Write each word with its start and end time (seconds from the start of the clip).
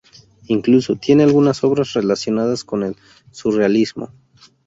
Incluso 0.47 0.95
tiene 0.95 1.21
algunas 1.21 1.63
obras 1.63 1.93
relacionadas 1.93 2.63
con 2.63 2.81
el 2.81 2.95
surrealismo. 3.29 4.11